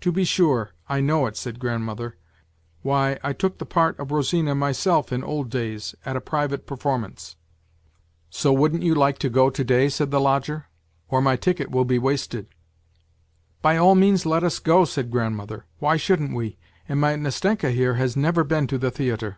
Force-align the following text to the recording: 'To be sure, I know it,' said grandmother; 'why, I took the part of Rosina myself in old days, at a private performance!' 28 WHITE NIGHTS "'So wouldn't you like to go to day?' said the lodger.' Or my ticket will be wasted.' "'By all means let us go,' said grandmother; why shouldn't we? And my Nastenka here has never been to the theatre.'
'To 0.00 0.10
be 0.10 0.24
sure, 0.24 0.70
I 0.88 1.00
know 1.02 1.26
it,' 1.26 1.36
said 1.36 1.60
grandmother; 1.60 2.16
'why, 2.80 3.18
I 3.22 3.34
took 3.34 3.58
the 3.58 3.66
part 3.66 3.98
of 3.98 4.10
Rosina 4.10 4.54
myself 4.54 5.12
in 5.12 5.22
old 5.22 5.50
days, 5.50 5.94
at 6.06 6.16
a 6.16 6.22
private 6.22 6.66
performance!' 6.66 7.36
28 8.30 8.30
WHITE 8.30 8.30
NIGHTS 8.30 8.38
"'So 8.40 8.52
wouldn't 8.54 8.82
you 8.82 8.94
like 8.94 9.18
to 9.18 9.28
go 9.28 9.50
to 9.50 9.62
day?' 9.62 9.88
said 9.90 10.10
the 10.10 10.22
lodger.' 10.22 10.68
Or 11.10 11.20
my 11.20 11.36
ticket 11.36 11.70
will 11.70 11.84
be 11.84 11.98
wasted.' 11.98 12.46
"'By 13.60 13.76
all 13.76 13.94
means 13.94 14.24
let 14.24 14.42
us 14.42 14.58
go,' 14.58 14.86
said 14.86 15.10
grandmother; 15.10 15.66
why 15.80 15.98
shouldn't 15.98 16.34
we? 16.34 16.56
And 16.88 16.98
my 16.98 17.16
Nastenka 17.16 17.70
here 17.70 17.96
has 17.96 18.16
never 18.16 18.44
been 18.44 18.66
to 18.68 18.78
the 18.78 18.90
theatre.' 18.90 19.36